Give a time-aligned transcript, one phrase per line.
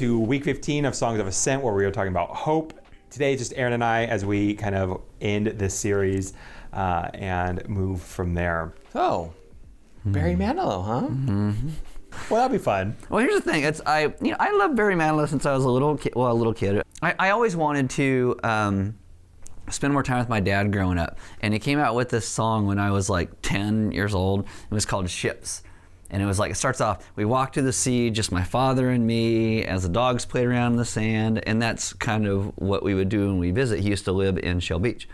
[0.00, 2.72] Welcome to week 15 of Songs of Ascent, where we are talking about hope.
[3.10, 6.32] Today, just Aaron and I as we kind of end this series
[6.72, 8.72] uh, and move from there.
[8.94, 9.34] So,
[10.06, 11.00] Barry Manilow, huh?
[11.02, 11.68] Mm-hmm.
[12.30, 12.96] Well, that'd be fun.
[13.10, 13.64] Well, here's the thing.
[13.64, 16.14] It's I you know I love Barry Manilow since I was a little kid.
[16.16, 16.82] Well, a little kid.
[17.02, 18.98] I, I always wanted to um,
[19.68, 22.66] spend more time with my dad growing up, and he came out with this song
[22.66, 24.46] when I was like 10 years old.
[24.46, 25.62] It was called Ships.
[26.10, 28.90] And it was like, it starts off, we walked to the sea, just my father
[28.90, 31.42] and me, as the dogs played around in the sand.
[31.46, 33.80] And that's kind of what we would do when we visit.
[33.80, 35.08] He used to live in Shell Beach.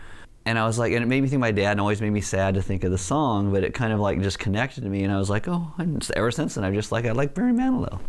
[0.45, 2.21] And I was like, and it made me think my dad, and always made me
[2.21, 5.03] sad to think of the song, but it kind of like just connected to me.
[5.03, 7.51] And I was like, oh, and ever since then, I've just like, I like Barry
[7.51, 7.99] Manilow.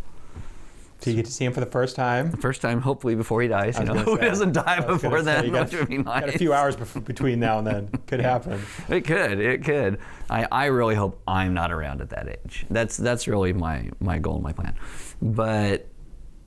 [1.01, 2.33] So you get to see him for the first time.
[2.33, 3.79] The First time, hopefully, before he dies.
[3.79, 5.45] You know, who doesn't die before say, then?
[5.45, 7.89] you got, would be got a few hours bef- between now and then.
[8.09, 8.61] Could happen.
[8.89, 9.39] It could.
[9.39, 9.99] It could.
[10.29, 12.67] I, I really hope I'm not around at that age.
[12.69, 14.75] That's that's really my my goal and my plan.
[15.23, 15.87] But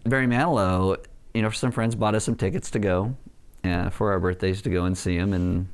[0.04, 0.98] Barry Manilow,
[1.34, 3.16] you know, some friends bought us some tickets to go
[3.64, 5.68] uh, for our birthdays to go and see him, and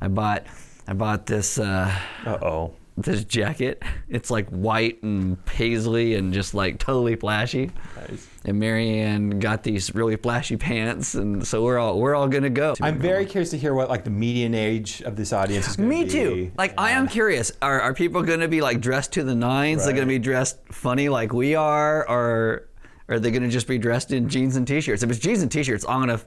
[0.00, 0.46] I bought
[0.88, 1.58] I bought this.
[1.58, 2.72] Uh, Uh oh.
[2.96, 3.82] This jacket.
[4.08, 7.70] It's like white and paisley and just like totally flashy.
[7.96, 8.28] Nice.
[8.44, 12.74] And Marianne got these really flashy pants, and so we're all we're all gonna go.
[12.80, 15.82] I'm very curious to hear what like the median age of this audience is to
[15.82, 15.88] be.
[15.88, 16.52] Me too.
[16.56, 17.50] Like I am curious.
[17.60, 19.84] Are are people to be like dressed to the nines?
[19.84, 22.68] They're going to be dressed funny like we are, or
[23.08, 25.02] are they to just be dressed in jeans and t-shirts?
[25.02, 26.20] If it's jeans and t-shirts, I'm gonna,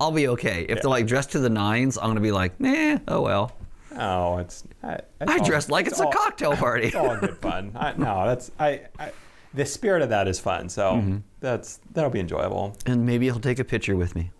[0.00, 0.66] I'll be okay.
[0.68, 3.52] If they're like dressed to the nines, I'm gonna be like, nah, oh well.
[3.96, 4.64] Oh, it's.
[4.82, 6.86] I, it's I dressed like it's a all- cocktail party.
[6.88, 7.72] It's all good fun.
[7.74, 9.12] I, no, that's I, I.
[9.54, 10.68] The spirit of that is fun.
[10.68, 11.16] So Mm-hmm.
[11.40, 12.76] that's that'll be enjoyable.
[12.86, 14.30] And maybe he'll take a picture with me.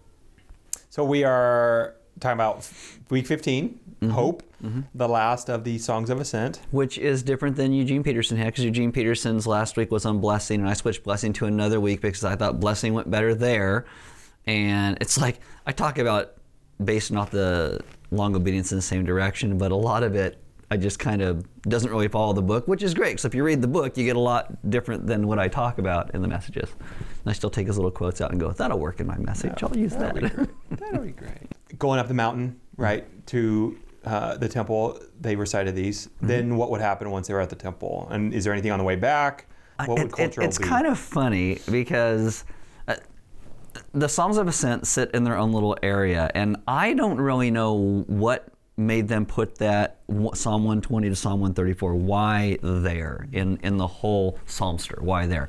[0.90, 2.68] So we are talking about
[3.10, 4.10] week 15, Mm-hmm.
[4.12, 4.42] Hope,
[4.94, 6.60] the last of the Songs of Ascent.
[6.72, 10.60] which is different than Eugene Peterson had because Eugene Peterson's last week was on blessing,
[10.60, 13.86] and I switched blessing to another week because I thought blessing went better there.
[14.46, 16.34] And it's like I talk about
[16.82, 20.76] basing off the long obedience in the same direction, but a lot of it I
[20.76, 23.10] just kind of doesn't really follow the book, which is great.
[23.10, 25.78] Because if you read the book, you get a lot different than what I talk
[25.78, 26.70] about in the messages.
[26.80, 29.62] And I still take his little quotes out and go, "That'll work in my message.
[29.62, 30.48] I'll use that." That'll be great.
[30.80, 31.78] That'll be great.
[31.78, 36.06] Going up the mountain, right, to uh, the temple, they recited these.
[36.06, 36.26] Mm-hmm.
[36.26, 38.08] Then what would happen once they were at the temple?
[38.10, 39.46] And is there anything on the way back?
[39.84, 40.64] What would It- it- it's be?
[40.64, 42.44] kind of funny because
[43.92, 48.04] the Psalms of Ascent sit in their own little area, and I don't really know
[48.06, 51.94] what made them put that Psalm 120 to Psalm 134.
[51.94, 55.00] Why there in in the whole Psalmster?
[55.00, 55.48] Why there?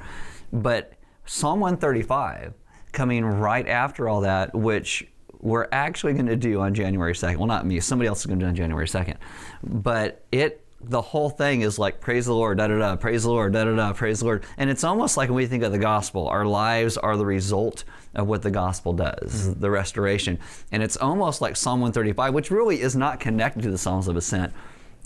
[0.54, 0.94] But
[1.26, 2.54] Psalm 135
[2.92, 5.08] coming right after all that, which
[5.40, 7.38] we're actually going to do on January 2nd.
[7.38, 7.80] Well, not me.
[7.80, 9.18] Somebody else is going to do on January 2nd.
[9.64, 13.30] But it the whole thing is like praise the Lord, da da da, praise the
[13.30, 14.44] Lord, da da da, praise the Lord.
[14.58, 17.84] And it's almost like when we think of the gospel, our lives are the result
[18.14, 19.60] of what the gospel does, mm-hmm.
[19.60, 20.40] the restoration.
[20.72, 24.16] And it's almost like Psalm 135, which really is not connected to the Psalms of
[24.16, 24.54] Ascent,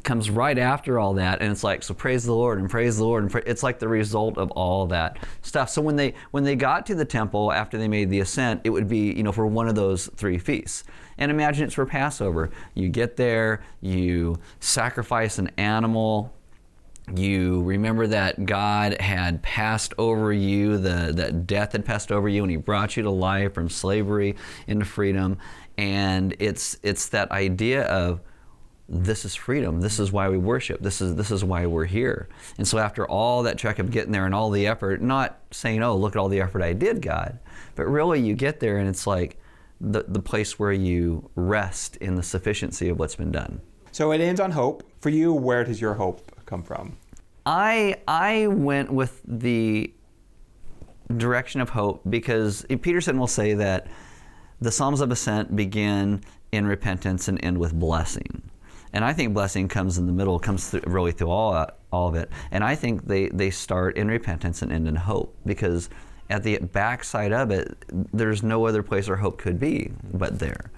[0.03, 3.03] comes right after all that and it's like so praise the lord and praise the
[3.03, 5.69] lord and pra- it's like the result of all that stuff.
[5.69, 8.69] So when they when they got to the temple after they made the ascent it
[8.69, 10.83] would be you know for one of those three feasts.
[11.17, 12.49] And imagine it's for passover.
[12.73, 16.33] You get there you sacrifice an animal
[17.15, 22.43] you remember that God had passed over you, the, that death had passed over you,
[22.43, 24.35] and He brought you to life from slavery
[24.67, 25.37] into freedom.
[25.77, 28.21] And it's it's that idea of
[28.89, 29.81] this is freedom.
[29.81, 30.81] This is why we worship.
[30.81, 32.27] This is this is why we're here.
[32.57, 35.83] And so after all that trek of getting there and all the effort, not saying,
[35.83, 37.37] "Oh, look at all the effort I did, God,"
[37.75, 39.37] but really you get there and it's like
[39.79, 43.61] the the place where you rest in the sufficiency of what's been done.
[43.91, 44.83] So it ends on hope.
[44.99, 46.97] For you, where does your hope come from?
[47.45, 49.93] I I went with the
[51.15, 53.87] direction of hope because Peterson will say that
[54.59, 56.21] the Psalms of Ascent begin
[56.51, 58.49] in repentance and end with blessing.
[58.93, 62.15] And I think blessing comes in the middle, comes through, really through all all of
[62.15, 62.29] it.
[62.51, 65.89] And I think they, they start in repentance and end in hope because
[66.29, 67.75] at the backside of it,
[68.13, 70.71] there's no other place where hope could be but there.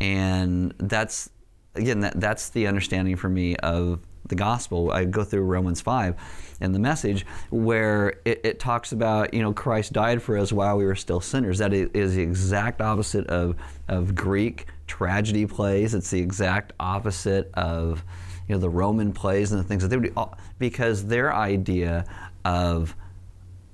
[0.00, 1.30] And that's
[1.74, 4.90] again that that's the understanding for me of the gospel.
[4.90, 6.14] I go through Romans 5
[6.60, 10.76] and the message where it, it talks about, you know, Christ died for us while
[10.76, 11.58] we were still sinners.
[11.58, 13.56] That is the exact opposite of,
[13.88, 15.94] of Greek tragedy plays.
[15.94, 18.04] It's the exact opposite of,
[18.48, 20.30] you know, the Roman plays and the things that they would do.
[20.58, 22.04] Because their idea
[22.44, 22.96] of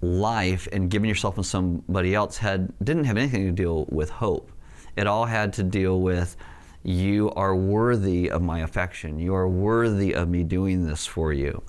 [0.02, 4.52] life and giving yourself to somebody else had didn't have anything to deal with hope.
[4.94, 6.36] It all had to deal with
[6.82, 9.18] you are worthy of my affection.
[9.18, 11.62] You are worthy of me doing this for you.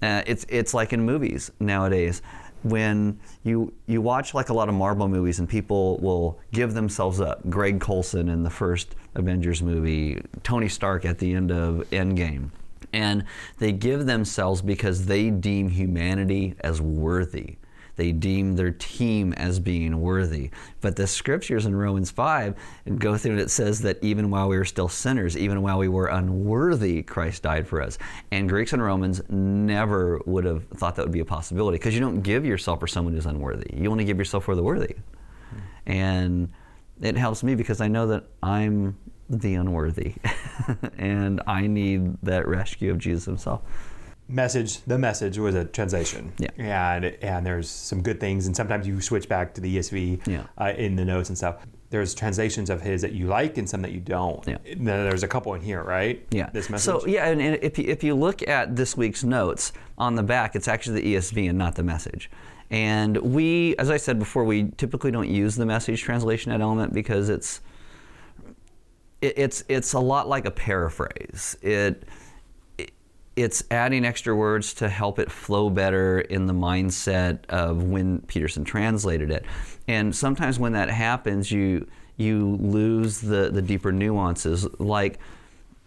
[0.00, 2.22] Uh, it's it's like in movies nowadays.
[2.62, 7.20] When you you watch like a lot of Marvel movies and people will give themselves
[7.20, 7.48] up.
[7.50, 12.50] Greg Coulson in the first Avengers movie, Tony Stark at the end of Endgame.
[12.92, 13.24] And
[13.58, 17.56] they give themselves because they deem humanity as worthy.
[17.96, 20.50] They deem their team as being worthy.
[20.80, 22.54] But the scriptures in Romans 5
[22.98, 25.88] go through and it says that even while we were still sinners, even while we
[25.88, 27.98] were unworthy, Christ died for us.
[28.30, 32.00] And Greeks and Romans never would have thought that would be a possibility because you
[32.00, 33.70] don't give yourself for someone who's unworthy.
[33.76, 34.96] You only give yourself for the worthy.
[35.86, 36.50] And
[37.00, 38.96] it helps me because I know that I'm
[39.28, 40.14] the unworthy
[40.98, 43.62] and I need that rescue of Jesus himself
[44.28, 46.32] message the message was a translation.
[46.38, 46.50] Yeah.
[46.56, 50.44] And and there's some good things and sometimes you switch back to the esv yeah.
[50.58, 51.66] uh, in the notes and stuff.
[51.90, 54.46] There's translations of his that you like and some that you don't.
[54.48, 54.56] Yeah.
[54.76, 56.26] There's a couple in here right?
[56.30, 56.50] Yeah.
[56.50, 57.02] This message?
[57.02, 60.22] so yeah and, and if, you, if you look at this week's notes on the
[60.22, 62.30] back it's actually the esv and not the message.
[62.70, 66.94] And we as i said before we typically don't use the message translation at element
[66.94, 67.60] because it's
[69.22, 71.56] it, it's it's a lot like a paraphrase.
[71.62, 72.04] It
[73.36, 78.64] it's adding extra words to help it flow better in the mindset of when Peterson
[78.64, 79.44] translated it.
[79.88, 81.86] And sometimes when that happens, you
[82.18, 84.68] you lose the, the deeper nuances.
[84.78, 85.18] Like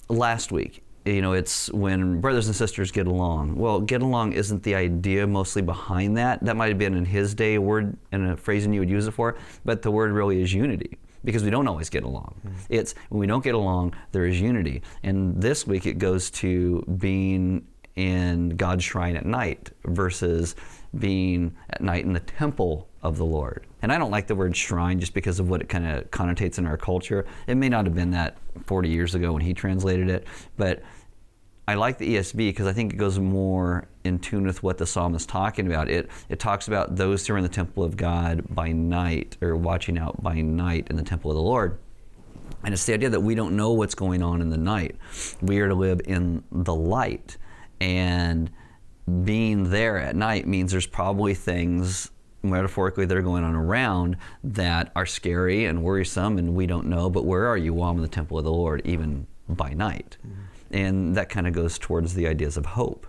[0.10, 3.56] last week, you know, it's when brothers and sisters get along.
[3.56, 6.44] Well, get along isn't the idea mostly behind that.
[6.44, 9.08] That might have been in his day a word and a phrasing you would use
[9.08, 12.36] it for, but the word really is unity because we don't always get along.
[12.46, 12.58] Mm-hmm.
[12.70, 14.82] It's when we don't get along, there is unity.
[15.04, 20.56] And this week it goes to being in God's shrine at night versus
[20.98, 23.66] being at night in the temple of the Lord.
[23.82, 26.58] And I don't like the word shrine just because of what it kind of connotates
[26.58, 27.26] in our culture.
[27.48, 30.84] It may not have been that 40 years ago when he translated it, but
[31.68, 34.86] I like the ESV because I think it goes more in tune with what the
[34.86, 35.90] psalm is talking about.
[35.90, 39.56] It it talks about those who are in the temple of God by night or
[39.56, 41.78] watching out by night in the temple of the Lord.
[42.64, 44.96] And it's the idea that we don't know what's going on in the night.
[45.42, 47.38] We are to live in the light.
[47.80, 48.50] And
[49.24, 52.12] being there at night means there's probably things
[52.42, 57.10] metaphorically that are going on around that are scary and worrisome and we don't know,
[57.10, 60.18] but where are you while I'm in the temple of the Lord, even by night?
[60.26, 60.42] Mm-hmm.
[60.72, 63.08] And that kind of goes towards the ideas of hope.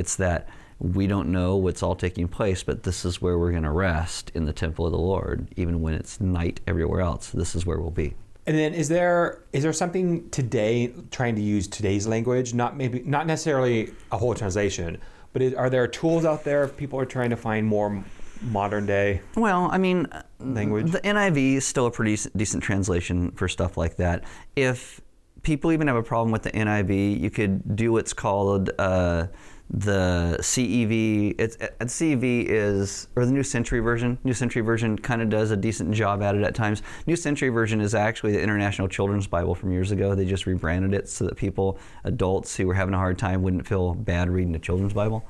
[0.00, 0.48] It's that
[0.78, 4.32] we don't know what's all taking place, but this is where we're going to rest
[4.34, 7.30] in the temple of the Lord, even when it's night everywhere else.
[7.30, 8.14] This is where we'll be.
[8.46, 13.02] And then is there is there something today trying to use today's language, not maybe
[13.04, 14.98] not necessarily a whole translation,
[15.34, 18.02] but is, are there tools out there if people are trying to find more
[18.40, 19.20] modern day?
[19.36, 20.06] Well, I mean,
[20.40, 20.90] language.
[20.90, 24.24] The NIV is still a pretty decent translation for stuff like that.
[24.56, 25.02] If
[25.42, 27.20] people even have a problem with the NIV.
[27.20, 29.26] You could do what's called uh,
[29.72, 31.36] the CEV.
[31.38, 34.18] It's uh, CEV is or the New Century Version.
[34.24, 36.82] New Century Version kind of does a decent job at it at times.
[37.06, 40.14] New Century Version is actually the International Children's Bible from years ago.
[40.14, 43.66] They just rebranded it so that people, adults who were having a hard time, wouldn't
[43.66, 45.24] feel bad reading a children's Bible.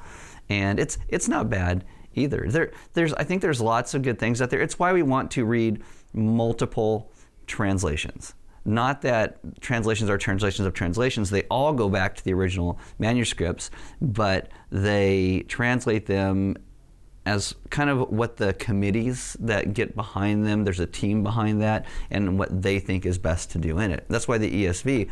[0.48, 1.84] And it's it's not bad
[2.14, 2.46] either.
[2.48, 4.60] There there's I think there's lots of good things out there.
[4.62, 5.82] It's why we want to read
[6.14, 7.12] multiple
[7.46, 12.78] translations not that translations are translations of translations, they all go back to the original
[12.98, 16.56] manuscripts, but they translate them
[17.26, 21.86] as kind of what the committees that get behind them, there's a team behind that,
[22.10, 24.04] and what they think is best to do in it.
[24.08, 25.08] That's why the ESV,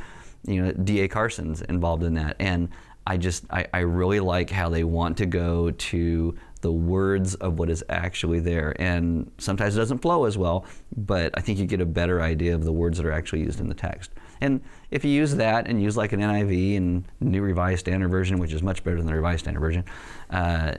[0.46, 1.08] you know, D.A.
[1.08, 2.36] Carson's involved in that.
[2.40, 2.70] And
[3.06, 7.58] I just, I, I really like how they want to go to the words of
[7.58, 8.74] what is actually there.
[8.80, 10.64] And sometimes it doesn't flow as well,
[10.96, 13.60] but I think you get a better idea of the words that are actually used
[13.60, 14.10] in the text.
[14.40, 14.60] And
[14.90, 18.52] if you use that and use like an NIV and New Revised Standard Version, which
[18.52, 19.84] is much better than the Revised Standard Version,
[20.30, 20.74] uh,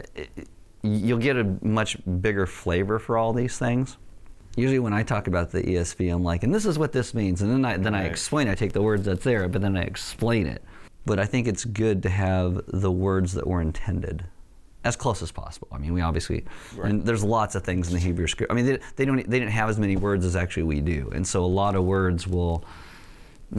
[0.81, 3.97] you'll get a much bigger flavor for all these things.
[4.55, 7.41] Usually, when I talk about the ESV, I'm like, and this is what this means,
[7.41, 8.03] and then I then right.
[8.03, 8.49] I explain.
[8.49, 10.63] I take the words that's there, but then I explain it.
[11.05, 14.25] But I think it's good to have the words that were intended
[14.83, 15.67] as close as possible.
[15.71, 16.45] I mean, we obviously,
[16.75, 16.89] right.
[16.89, 18.51] and there's lots of things in the Hebrew script.
[18.51, 21.09] I mean, they, they, don't they didn't have as many words as actually we do,
[21.13, 22.63] and so a lot of words will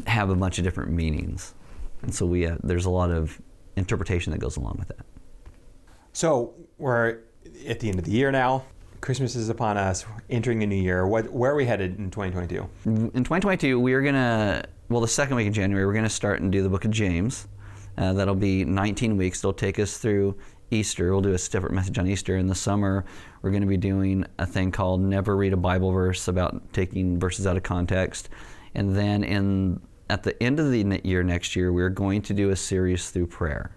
[0.06, 1.54] have a bunch of different meanings,
[2.02, 3.40] and so we uh, there's a lot of
[3.76, 5.04] interpretation that goes along with that.
[6.12, 7.18] So we're
[7.66, 8.64] at the end of the year now.
[9.00, 10.04] Christmas is upon us.
[10.28, 11.06] Entering a new year.
[11.06, 12.68] What, where are we headed in 2022?
[12.84, 14.64] In 2022, we are gonna.
[14.88, 17.48] Well, the second week of January, we're gonna start and do the Book of James.
[17.96, 19.40] Uh, that'll be 19 weeks.
[19.40, 20.36] It'll take us through
[20.70, 21.10] Easter.
[21.10, 22.36] We'll do a separate message on Easter.
[22.36, 23.04] In the summer,
[23.42, 27.18] we're going to be doing a thing called Never Read a Bible Verse about taking
[27.18, 28.28] verses out of context.
[28.74, 32.50] And then in at the end of the year next year, we're going to do
[32.50, 33.76] a series through prayer.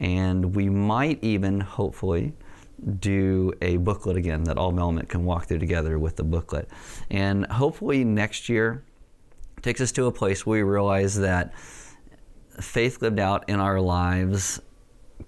[0.00, 2.32] And we might even, hopefully,
[3.00, 6.68] do a booklet again that all Element can walk through together with the booklet.
[7.10, 8.84] And hopefully next year
[9.60, 11.52] takes us to a place where we realize that
[12.60, 14.60] faith lived out in our lives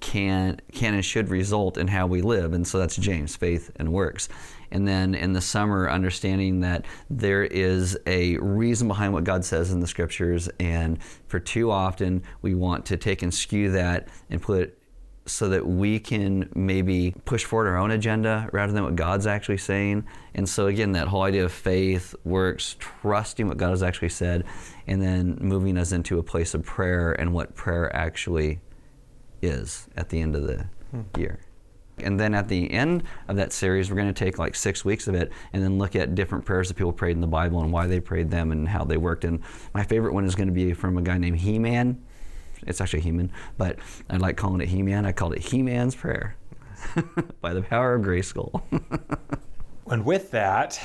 [0.01, 2.53] can can and should result in how we live.
[2.53, 4.29] And so that's James faith and works.
[4.73, 9.73] And then in the summer understanding that there is a reason behind what God says
[9.73, 10.49] in the scriptures.
[10.59, 14.81] And for too often we want to take and skew that and put it
[15.27, 19.59] so that we can maybe push forward our own agenda rather than what God's actually
[19.59, 20.05] saying.
[20.35, 24.45] And so, again, that whole idea of faith works, trusting what God has actually said,
[24.87, 28.61] and then moving us into a place of prayer and what prayer actually
[29.43, 31.03] is at the end of the hmm.
[31.19, 31.41] year.
[31.99, 35.07] And then at the end of that series, we're going to take like six weeks
[35.07, 37.71] of it and then look at different prayers that people prayed in the Bible and
[37.71, 39.25] why they prayed them and how they worked.
[39.25, 39.43] And
[39.75, 42.03] my favorite one is going to be from a guy named He Man
[42.67, 43.79] it's actually Heman, but
[44.09, 45.07] I like calling it He-Man.
[45.07, 46.37] I called it He-Man's Prayer
[47.41, 48.63] by the power of Grace Grayskull.
[49.87, 50.81] and with that,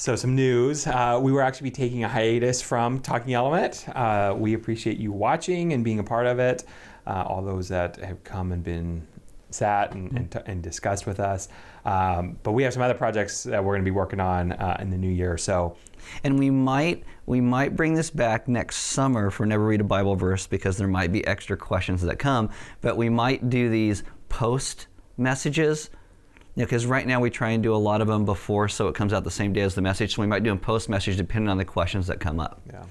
[0.00, 0.86] so some news.
[0.86, 3.86] Uh, we will actually be taking a hiatus from Talking Element.
[3.94, 6.64] Uh, we appreciate you watching and being a part of it.
[7.06, 9.06] Uh, all those that have come and been
[9.50, 11.50] sat and, and, t- and discussed with us.
[11.84, 14.78] Um, but we have some other projects that we're going to be working on uh,
[14.80, 15.36] in the new year.
[15.36, 15.76] So,
[16.24, 20.16] and we might we might bring this back next summer for Never Read a Bible
[20.16, 22.48] Verse because there might be extra questions that come.
[22.80, 24.86] But we might do these post
[25.18, 25.90] messages.
[26.56, 29.12] Because right now we try and do a lot of them before, so it comes
[29.12, 30.14] out the same day as the message.
[30.14, 32.60] So we might do them post message depending on the questions that come up.
[32.70, 32.84] Yeah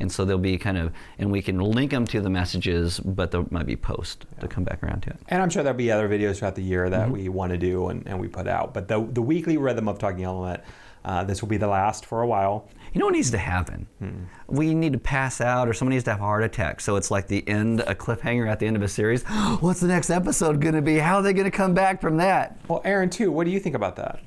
[0.00, 3.30] and so they'll be kind of and we can link them to the messages but
[3.30, 4.40] there might be post yeah.
[4.40, 6.62] to come back around to it and i'm sure there'll be other videos throughout the
[6.62, 7.12] year that mm-hmm.
[7.12, 9.98] we want to do and, and we put out but the, the weekly rhythm of
[9.98, 10.62] talking element
[11.04, 12.68] uh, this will be the last for a while.
[12.92, 13.86] You know what needs to happen?
[13.98, 14.24] Hmm.
[14.46, 16.80] We need to pass out, or someone needs to have a heart attack.
[16.80, 19.24] So it's like the end, a cliffhanger at the end of a series.
[19.60, 20.98] What's the next episode going to be?
[20.98, 22.58] How are they going to come back from that?
[22.68, 24.20] Well, Aaron, too, what do you think about that?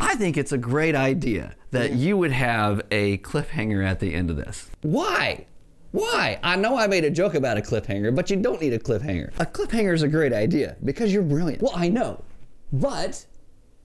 [0.00, 4.30] I think it's a great idea that you would have a cliffhanger at the end
[4.30, 4.70] of this.
[4.82, 5.46] Why?
[5.92, 6.40] Why?
[6.42, 9.32] I know I made a joke about a cliffhanger, but you don't need a cliffhanger.
[9.38, 11.62] A cliffhanger is a great idea because you're brilliant.
[11.62, 12.24] Well, I know.
[12.72, 13.26] But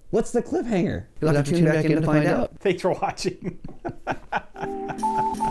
[0.10, 1.06] what's the cliffhanger?
[1.22, 2.52] You'll have, have to tune back, back in, in to find, find out.
[2.52, 2.60] out.
[2.60, 3.60] Thanks for watching.